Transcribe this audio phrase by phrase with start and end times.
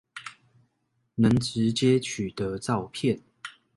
[1.13, 3.21] 能直接取得照片